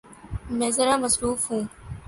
[0.57, 1.63] میں ذرا مصروف ہوں۔